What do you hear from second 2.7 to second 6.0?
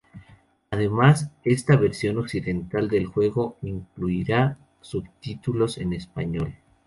del juego incluirá subtítulos en